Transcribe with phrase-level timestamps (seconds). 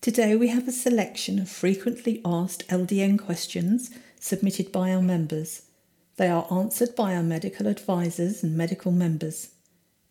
[0.00, 5.60] Today we have a selection of frequently asked LDN questions submitted by our members.
[6.16, 9.50] They are answered by our medical advisors and medical members.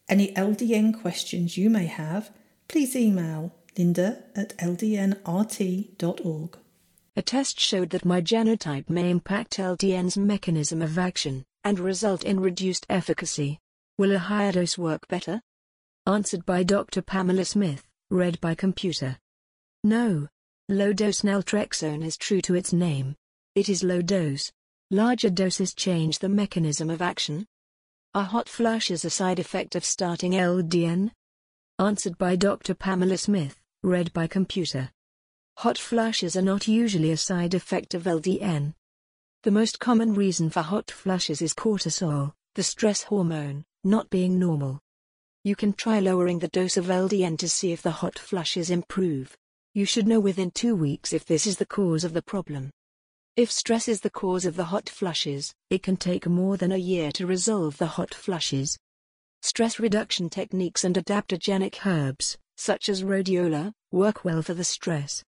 [0.07, 2.29] Any LDN questions you may have,
[2.67, 6.57] please email linda at ldnrt.org.
[7.15, 12.39] A test showed that my genotype may impact LDN's mechanism of action and result in
[12.39, 13.57] reduced efficacy.
[13.97, 15.41] Will a higher dose work better?
[16.05, 17.01] Answered by Dr.
[17.01, 19.17] Pamela Smith, read by computer.
[19.83, 20.27] No.
[20.67, 23.15] Low-dose naltrexone is true to its name.
[23.55, 24.51] It is low dose.
[24.91, 27.45] Larger doses change the mechanism of action.
[28.13, 31.11] Are hot flushes a side effect of starting LDN?
[31.79, 32.73] Answered by Dr.
[32.73, 34.91] Pamela Smith, read by computer.
[35.57, 38.73] Hot flushes are not usually a side effect of LDN.
[39.43, 44.81] The most common reason for hot flushes is cortisol, the stress hormone, not being normal.
[45.45, 49.37] You can try lowering the dose of LDN to see if the hot flushes improve.
[49.79, 52.69] You should know within two weeks if this is the cause of the problem.
[53.37, 56.77] If stress is the cause of the hot flushes, it can take more than a
[56.77, 58.77] year to resolve the hot flushes.
[59.41, 65.23] Stress reduction techniques and adaptogenic herbs, such as rhodiola, work well for the stress.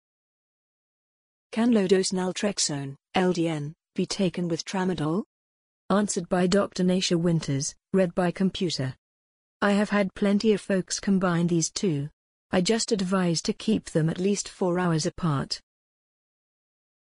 [1.53, 5.23] Can low-dose naltrexone, LDN, be taken with tramadol?
[5.89, 6.83] Answered by Dr.
[6.83, 8.95] Nasha Winters, read by computer.
[9.61, 12.09] I have had plenty of folks combine these two,
[12.51, 15.61] I just advise to keep them at least 4 hours apart.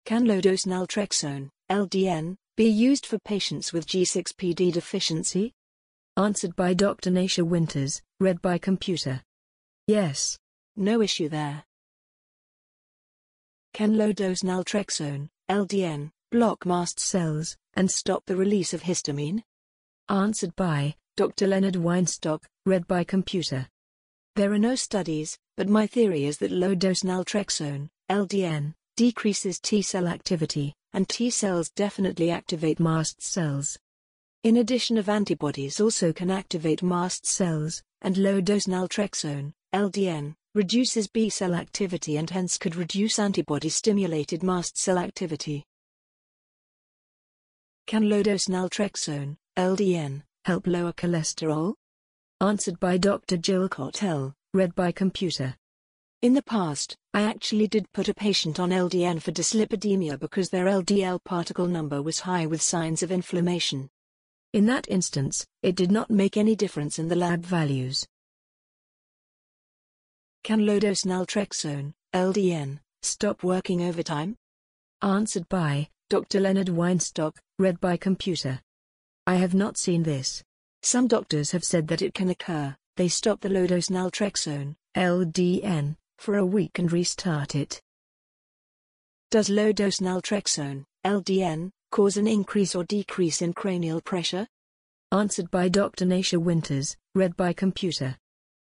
[0.07, 5.53] Can low-dose naltrexone, LDN, be used for patients with G6PD deficiency?
[6.17, 7.11] Answered by Dr.
[7.11, 9.23] Nasha Winters, read by computer.
[9.87, 10.39] Yes.
[10.75, 11.65] No issue there.
[13.75, 19.43] Can low-dose naltrexone, LDN, block mast cells, and stop the release of histamine?
[20.09, 21.47] Answered by Dr.
[21.47, 23.69] Leonard Weinstock, read by computer.
[24.37, 30.75] There are no studies, but my theory is that low-dose naltrexone, LDN, decreases T-cell activity,
[30.93, 33.79] and T-cells definitely activate mast cells.
[34.45, 41.55] In addition of antibodies also can activate mast cells, and low-dose naltrexone, LDN, reduces B-cell
[41.55, 45.65] activity and hence could reduce antibody-stimulated mast cell activity.
[47.87, 51.73] Can low-dose naltrexone, LDN, help lower cholesterol?
[52.43, 53.39] Answered by Dr.
[53.39, 55.57] Jill Cotell, read by computer.
[56.21, 60.67] In the past, I actually did put a patient on LDN for dyslipidemia because their
[60.67, 63.89] LDL particle number was high with signs of inflammation.
[64.53, 68.07] In that instance, it did not make any difference in the lab values.
[70.45, 74.37] Can low-dose naltrexone, LDN, stop working overtime?
[75.01, 76.41] Answered by Dr.
[76.41, 78.61] Leonard Weinstock, read by computer.
[79.27, 80.45] I have not seen this.
[80.87, 86.37] Some doctors have said that it can occur, they stop the low-dose naltrexone, LDN, for
[86.37, 87.83] a week and restart it.
[89.33, 94.47] Does low-dose naltrexone, LDN, cause an increase or decrease in cranial pressure?
[95.11, 96.05] Answered by Dr.
[96.05, 98.17] Nasha Winters, read by computer.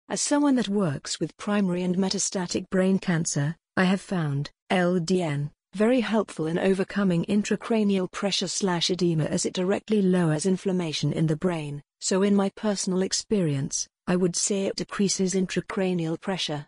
[0.10, 6.02] As someone that works with primary and metastatic brain cancer, I have found LDN very
[6.02, 11.82] helpful in overcoming intracranial pressure slash edema as it directly lowers inflammation in the brain,
[12.00, 16.68] so in my personal experience, I would say it decreases intracranial pressure.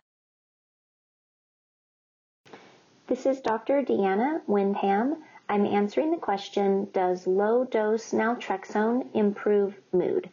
[3.06, 3.82] This is Dr.
[3.82, 5.22] Deanna Windham.
[5.50, 10.30] I'm answering the question, does low dose naltrexone improve mood?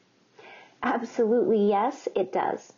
[0.81, 2.71] Absolutely yes, it does.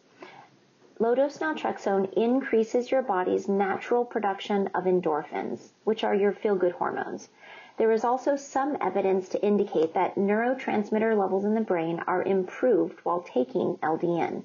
[1.00, 7.30] Low-dose naltrexone increases your body's natural production of endorphins, which are your feel-good hormones.
[7.78, 13.00] There is also some evidence to indicate that neurotransmitter levels in the brain are improved
[13.04, 14.44] while taking LDN.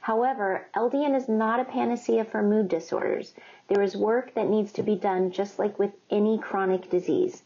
[0.00, 3.34] However, LDN is not a panacea for mood disorders.
[3.68, 7.42] There is work that needs to be done just like with any chronic disease.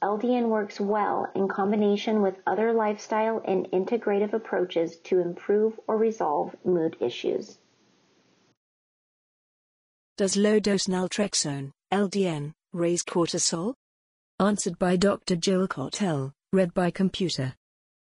[0.00, 6.54] LDN works well in combination with other lifestyle and integrative approaches to improve or resolve
[6.64, 7.58] mood issues.
[10.18, 13.74] Does low-dose naltrexone, LDN, raise cortisol?
[14.40, 15.36] Answered by Dr.
[15.36, 17.54] Jill Cotell, read by computer.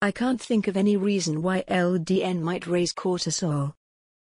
[0.01, 3.73] I can't think of any reason why LDN might raise cortisol.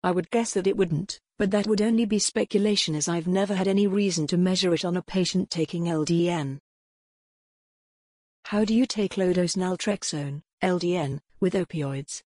[0.02, 3.54] I would guess that it wouldn't, but that would only be speculation as I've never
[3.54, 6.58] had any reason to measure it on a patient taking LDN.
[8.46, 12.24] How do you take low-dose naltrexone, LDN, with opioids?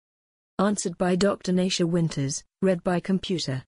[0.61, 1.51] Answered by Dr.
[1.51, 3.65] Nasha Winters, read by computer.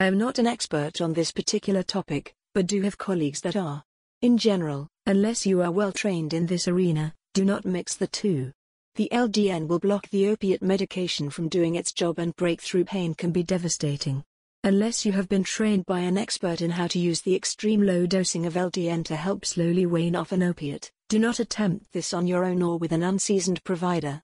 [0.00, 3.84] I am not an expert on this particular topic, but do have colleagues that are.
[4.22, 8.50] In general, unless you are well trained in this arena, do not mix the two.
[8.96, 13.30] The LDN will block the opiate medication from doing its job and breakthrough pain can
[13.30, 14.24] be devastating.
[14.64, 18.04] Unless you have been trained by an expert in how to use the extreme low
[18.04, 22.26] dosing of LDN to help slowly wean off an opiate, do not attempt this on
[22.26, 24.22] your own or with an unseasoned provider.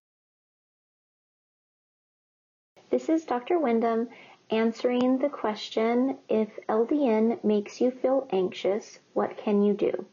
[2.91, 3.61] This is Dr.
[3.61, 4.09] Windham
[4.51, 10.07] answering the question if LDN makes you feel anxious, what can you do?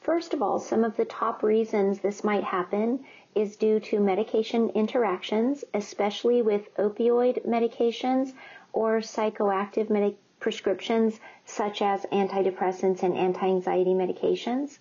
[0.00, 4.70] First of all, some of the top reasons this might happen is due to medication
[4.70, 8.32] interactions, especially with opioid medications
[8.72, 14.78] or psychoactive medic- prescriptions such as antidepressants and anti-anxiety medications.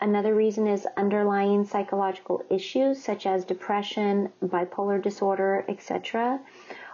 [0.00, 6.40] Another reason is underlying psychological issues such as depression, bipolar disorder, etc.,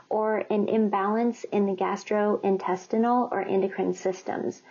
[0.09, 4.63] or an imbalance in the gastrointestinal or endocrine systems.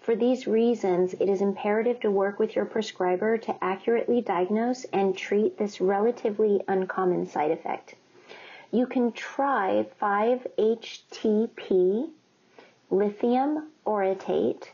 [0.00, 5.16] For these reasons, it is imperative to work with your prescriber to accurately diagnose and
[5.16, 7.94] treat this relatively uncommon side effect
[8.74, 12.10] you can try 5-HTP,
[12.90, 14.64] lithium orotate,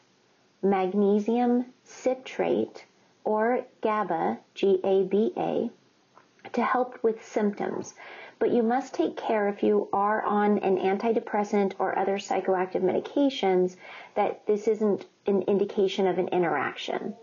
[0.62, 2.87] magnesium citrate,
[3.25, 5.70] or GABA, G-A-B-A,
[6.52, 7.93] to help with symptoms.
[8.40, 13.76] But you must take care if you are on an antidepressant or other psychoactive medications
[14.14, 17.14] that this isn't an indication of an interaction.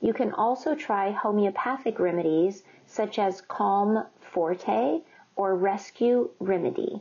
[0.00, 5.02] You can also try homeopathic remedies such as Calm Forte
[5.36, 7.00] or rescue remedy,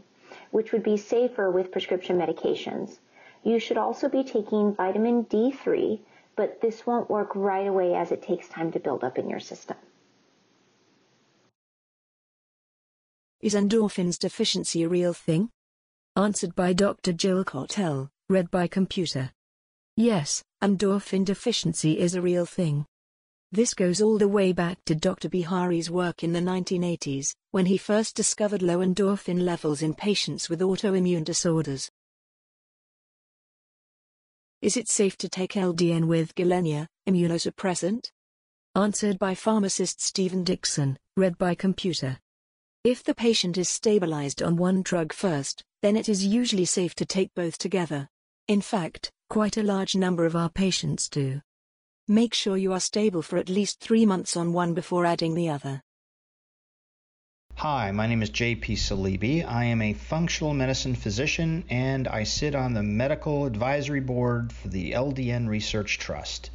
[0.51, 2.99] which would be safer with prescription medications.
[3.41, 5.99] You should also be taking vitamin D3,
[6.35, 9.39] but this won't work right away as it takes time to build up in your
[9.39, 9.77] system.
[13.43, 15.49] Is endorphins deficiency a real thing?
[16.15, 17.11] Answered by Dr.
[17.11, 19.33] Jill Cotell, read by computer.
[19.97, 22.85] Yes, endorphin deficiency is a real thing.
[23.51, 25.27] This goes all the way back to Dr.
[25.27, 30.61] Bihari's work in the 1980s, when he first discovered low endorphin levels in patients with
[30.61, 31.91] autoimmune disorders.
[34.61, 38.05] Is it safe to take LDN with Gilenya, immunosuppressant?
[38.73, 42.19] Answered by pharmacist Stephen Dixon, read by computer.
[42.83, 47.05] If the patient is stabilized on one drug first, then it is usually safe to
[47.05, 48.09] take both together.
[48.49, 51.39] In fact, quite a large number of our patients do.
[52.09, 55.47] Make sure you are stable for at least three months on one before adding the
[55.47, 55.81] other.
[57.55, 59.45] Hi, my name is JP Saleeby.
[59.47, 64.67] I am a functional medicine physician and I sit on the medical advisory board for
[64.67, 66.49] the LDN Research Trust.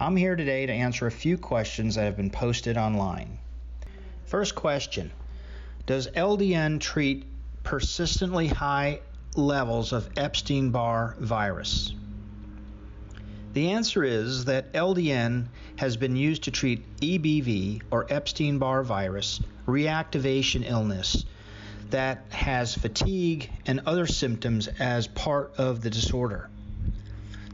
[0.00, 3.36] I'm here today to answer a few questions that have been posted online.
[4.24, 5.10] First question
[5.86, 7.24] Does LDN treat
[7.62, 8.98] persistently high
[9.36, 11.94] levels of Epstein Barr virus?
[13.52, 15.46] The answer is that LDN
[15.76, 21.24] has been used to treat EBV or Epstein Barr virus reactivation illness
[21.90, 26.50] that has fatigue and other symptoms as part of the disorder.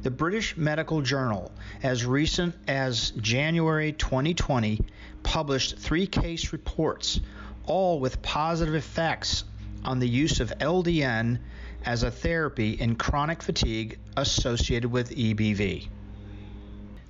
[0.03, 1.53] The British Medical Journal,
[1.83, 4.81] as recent as January 2020,
[5.23, 7.21] published three case reports,
[7.67, 9.45] all with positive effects
[9.85, 11.39] on the use of LDN
[11.85, 15.89] as a therapy in chronic fatigue associated with EBV.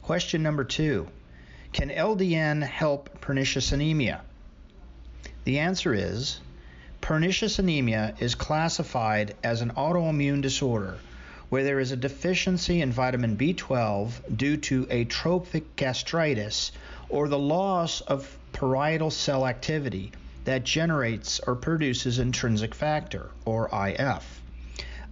[0.02, 1.08] Question number two
[1.72, 4.22] Can LDN help pernicious anemia?
[5.44, 6.40] The answer is
[7.00, 10.98] pernicious anemia is classified as an autoimmune disorder
[11.48, 16.72] where there is a deficiency in vitamin B12 due to atrophic gastritis
[17.10, 20.12] or the loss of parietal cell activity
[20.44, 24.42] that generates or produces intrinsic factor, or IF.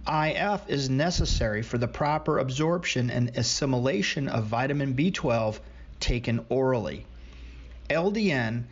[0.07, 5.59] IF is necessary for the proper absorption and assimilation of vitamin B12
[5.99, 7.05] taken orally.
[7.89, 8.63] LDN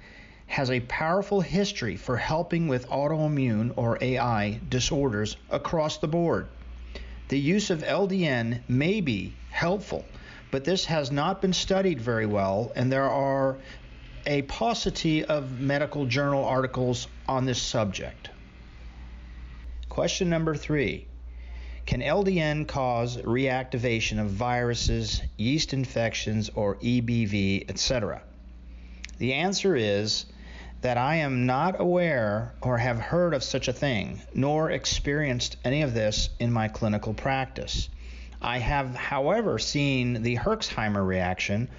[0.47, 6.47] has a powerful history for helping with autoimmune or AI disorders across the board.
[7.27, 10.05] The use of LDN may be helpful,
[10.49, 13.57] but this has not been studied very well, and there are
[14.25, 18.29] a paucity of medical journal articles on this subject.
[19.89, 21.07] Question number three
[21.85, 28.21] can LDN cause reactivation of viruses, yeast infections, or EBV, etc.?
[29.17, 30.27] The answer is
[30.81, 35.81] that I am not aware or have heard of such a thing, nor experienced any
[35.81, 37.89] of this in my clinical practice.
[38.41, 41.69] I have, however, seen the Herxheimer reaction,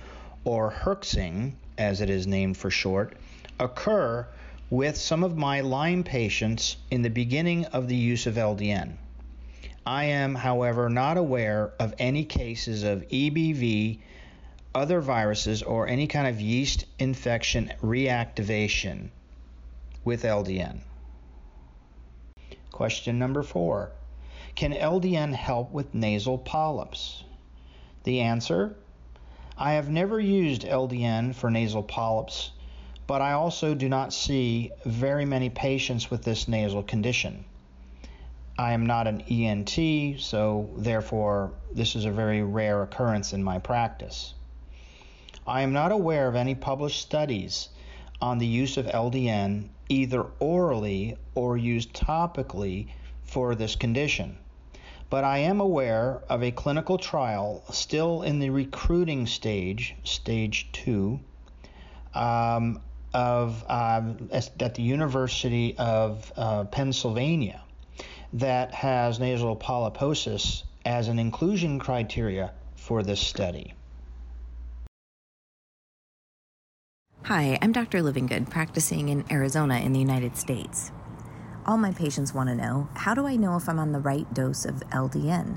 [0.45, 3.17] or Herxing, as it is named for short,
[3.59, 4.29] occur
[4.69, 8.93] with some of my Lyme patients in the beginning of the use of LDN.
[9.87, 13.99] I am, however, not aware of any cases of EBV
[14.75, 19.09] other viruses or any kind of yeast infection reactivation
[20.05, 20.81] with LDN.
[22.71, 23.91] Question number four
[24.55, 27.25] Can LDN help with nasal polyps?
[28.05, 28.77] The answer
[29.63, 32.53] I have never used LDN for nasal polyps,
[33.07, 37.45] but I also do not see very many patients with this nasal condition.
[38.59, 43.59] I am not an ENT, so therefore, this is a very rare occurrence in my
[43.59, 44.33] practice.
[45.47, 47.69] I am not aware of any published studies
[48.19, 52.87] on the use of LDN either orally or used topically
[53.25, 54.39] for this condition.
[55.11, 61.19] But I am aware of a clinical trial still in the recruiting stage, stage two,
[62.15, 62.81] um,
[63.13, 67.61] of uh, at the University of uh, Pennsylvania
[68.35, 73.75] that has nasal polyposis as an inclusion criteria for this study.
[77.25, 78.01] Hi, I'm Dr.
[78.01, 80.93] Livingood, practicing in Arizona in the United States.
[81.71, 84.27] All my patients want to know how do I know if I'm on the right
[84.35, 85.57] dose of LDN?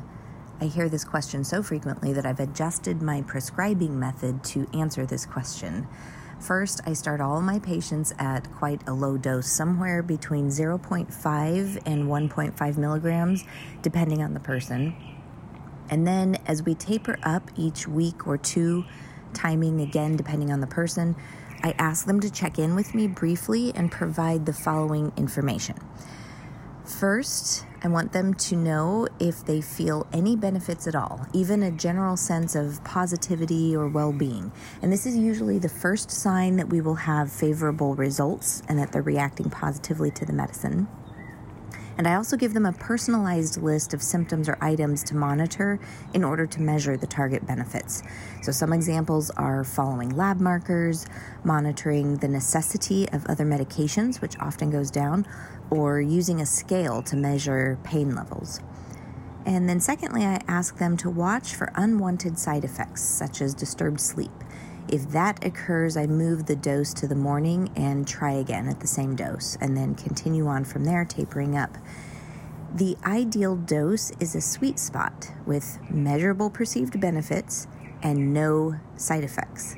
[0.62, 5.26] I hear this question so frequently that I've adjusted my prescribing method to answer this
[5.26, 5.88] question.
[6.40, 12.04] First, I start all my patients at quite a low dose, somewhere between 0.5 and
[12.04, 13.44] 1.5 milligrams,
[13.82, 14.96] depending on the person.
[15.90, 18.86] And then, as we taper up each week or two,
[19.34, 21.16] timing again depending on the person,
[21.64, 25.78] I ask them to check in with me briefly and provide the following information.
[26.86, 31.72] First, I want them to know if they feel any benefits at all, even a
[31.72, 34.52] general sense of positivity or well being.
[34.82, 38.92] And this is usually the first sign that we will have favorable results and that
[38.92, 40.90] they're reacting positively to the medicine.
[41.98, 45.80] And I also give them a personalized list of symptoms or items to monitor
[46.14, 48.02] in order to measure the target benefits.
[48.42, 51.06] So, some examples are following lab markers,
[51.44, 55.28] monitoring the necessity of other medications, which often goes down,
[55.70, 58.60] or using a scale to measure pain levels.
[59.46, 64.00] And then, secondly, I ask them to watch for unwanted side effects, such as disturbed
[64.00, 64.32] sleep.
[64.90, 68.88] If that occurs, I move the dose to the morning and try again at the
[68.88, 71.78] same dose, and then continue on from there, tapering up.
[72.76, 77.68] The ideal dose is a sweet spot with measurable perceived benefits
[78.02, 79.76] and no side effects.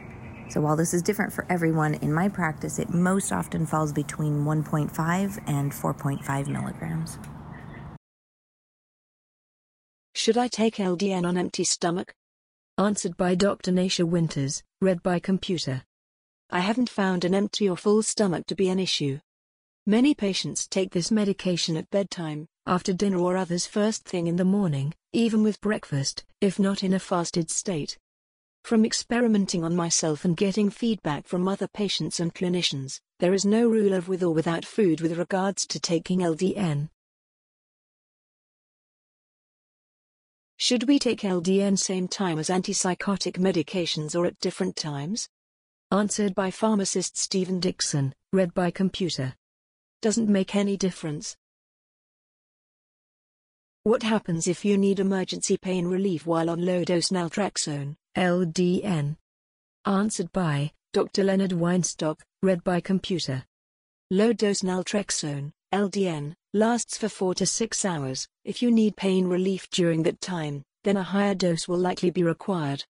[0.49, 4.45] So, while this is different for everyone, in my practice, it most often falls between
[4.45, 7.17] 1.5 and 4.5 milligrams.
[10.13, 12.13] Should I take LDN on empty stomach?
[12.77, 13.71] Answered by Dr.
[13.71, 15.81] Nasha Winters, read by computer.
[16.49, 19.19] I haven't found an empty or full stomach to be an issue.
[19.87, 24.43] Many patients take this medication at bedtime, after dinner or others first thing in the
[24.43, 27.97] morning, even with breakfast, if not in a fasted state.
[28.65, 33.69] From experimenting on myself and getting feedback from other patients and clinicians, there is no
[33.69, 36.89] rule of with or without food with regards to taking LDN.
[40.57, 45.27] Should we take LDN same time as antipsychotic medications or at different times?
[45.91, 49.35] Answered by pharmacist Stephen Dixon, read by computer.
[50.01, 51.35] Doesn't make any difference.
[53.83, 59.17] What happens if you need emergency pain relief while on low-dose naltrexone, LDN?
[59.85, 61.25] Answered by Dr.
[61.25, 63.43] Leonard Weinstock, read by computer.
[64.09, 68.29] Low-dose naltrexone, LDN, lasts for 4 to 6 hours.
[68.45, 72.23] If you need pain relief during that time, then a higher dose will likely be
[72.23, 72.85] required.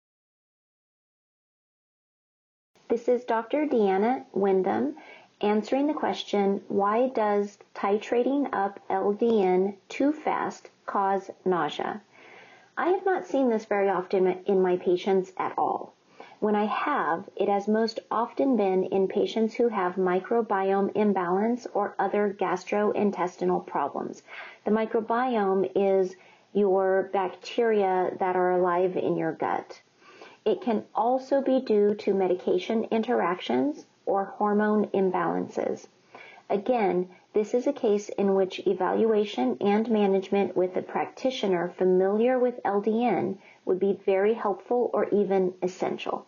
[2.89, 3.67] This is Dr.
[3.67, 4.97] Deanna Windham
[5.43, 12.01] answering the question why does titrating up LDN too fast cause nausea?
[12.79, 15.93] I have not seen this very often in my patients at all.
[16.41, 21.95] When I have, it has most often been in patients who have microbiome imbalance or
[21.99, 24.23] other gastrointestinal problems.
[24.65, 26.17] The microbiome is
[26.55, 29.83] your bacteria that are alive in your gut.
[30.47, 35.89] It can also be due to medication interactions or hormone imbalances.
[36.49, 42.63] Again, this is a case in which evaluation and management with a practitioner familiar with
[42.65, 46.27] LDN would be very helpful or even essential.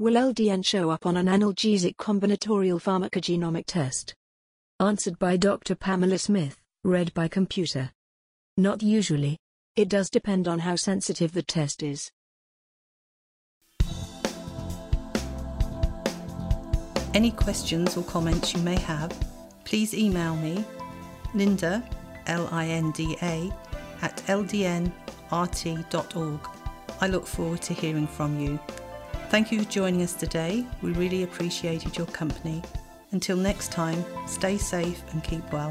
[0.00, 4.14] Will LDN show up on an analgesic combinatorial pharmacogenomic test?
[4.78, 5.74] Answered by Dr.
[5.74, 7.90] Pamela Smith, read by computer.
[8.56, 9.38] Not usually.
[9.74, 12.12] It does depend on how sensitive the test is.
[17.12, 19.10] Any questions or comments you may have,
[19.64, 20.64] please email me,
[21.34, 21.82] Linda,
[22.28, 23.52] L I N D A,
[24.02, 24.90] at ldnrt.org.
[27.00, 28.60] I look forward to hearing from you.
[29.30, 30.64] Thank you for joining us today.
[30.80, 32.62] We really appreciated your company.
[33.12, 35.70] Until next time, stay safe and keep well.